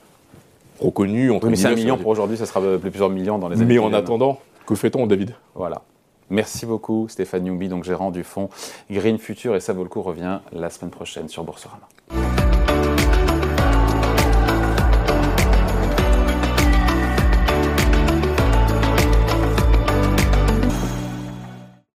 reconnu 0.78 1.30
entre 1.30 1.44
oui, 1.44 1.50
mais 1.52 1.56
c'est 1.56 1.68
un 1.68 1.74
million 1.74 1.96
pour 1.96 2.08
aujourd'hui, 2.08 2.36
ça 2.36 2.44
sera 2.44 2.60
plusieurs 2.78 3.08
millions 3.08 3.38
dans 3.38 3.48
les 3.48 3.56
années 3.56 3.64
Mais 3.64 3.78
en 3.78 3.94
attendant, 3.94 4.40
que 4.66 4.74
fait-on, 4.74 5.06
David? 5.06 5.34
Voilà. 5.54 5.82
Merci 6.28 6.66
beaucoup, 6.66 7.08
Stéphane 7.08 7.44
Newby, 7.44 7.68
donc 7.68 7.84
gérant 7.84 8.10
du 8.10 8.24
fonds 8.24 8.50
Green 8.90 9.18
Future, 9.18 9.56
et 9.56 9.60
ça 9.60 9.72
vaut 9.72 9.84
le 9.84 9.88
coup 9.88 10.02
revient 10.02 10.40
la 10.52 10.68
semaine 10.70 10.90
prochaine 10.90 11.28
sur 11.28 11.44
Boursorama. 11.44 11.88